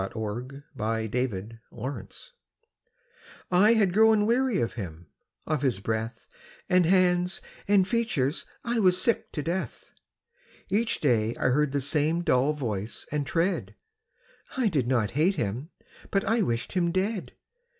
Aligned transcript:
THOU 0.01 0.07
SHALT 0.15 0.51
NOT 0.75 1.11
KILL 1.11 2.09
I 3.51 3.73
had 3.75 3.93
grown 3.93 4.25
weary 4.25 4.59
of 4.59 4.73
him; 4.73 5.05
of 5.45 5.61
his 5.61 5.79
breath 5.79 6.27
And 6.67 6.87
hands 6.87 7.39
and 7.67 7.87
features 7.87 8.47
I 8.63 8.79
was 8.79 8.99
sick 8.99 9.31
to 9.33 9.43
death. 9.43 9.91
Each 10.69 10.99
day 11.01 11.35
I 11.35 11.49
heard 11.49 11.71
the 11.71 11.81
same 11.81 12.23
dull 12.23 12.53
voice 12.53 13.05
and 13.11 13.27
tread; 13.27 13.75
I 14.57 14.69
did 14.69 14.87
not 14.87 15.11
hate 15.11 15.35
him: 15.35 15.69
but 16.09 16.25
I 16.25 16.41
wished 16.41 16.71
him 16.71 16.91
dead. 16.91 17.33